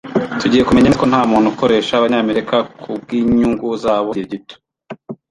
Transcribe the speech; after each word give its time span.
Tugiye 0.39 0.63
kumenya 0.65 0.87
neza 0.89 1.01
ko 1.01 1.07
ntamuntu 1.11 1.47
ukoresha 1.53 1.93
Abanyamerika 1.95 2.55
kubwinyungu 2.81 3.67
zabo 3.83 4.09
z'igihe 4.15 4.29
gito 4.33 4.55